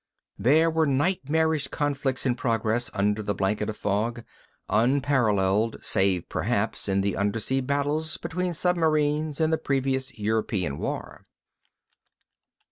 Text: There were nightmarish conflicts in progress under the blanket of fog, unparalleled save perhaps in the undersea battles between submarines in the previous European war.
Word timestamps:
There 0.39 0.71
were 0.71 0.87
nightmarish 0.87 1.67
conflicts 1.67 2.25
in 2.25 2.33
progress 2.33 2.89
under 2.95 3.21
the 3.21 3.35
blanket 3.35 3.69
of 3.69 3.77
fog, 3.77 4.23
unparalleled 4.67 5.77
save 5.83 6.27
perhaps 6.27 6.89
in 6.89 7.01
the 7.01 7.15
undersea 7.15 7.61
battles 7.61 8.17
between 8.17 8.55
submarines 8.55 9.39
in 9.39 9.51
the 9.51 9.59
previous 9.59 10.17
European 10.17 10.79
war. 10.79 11.27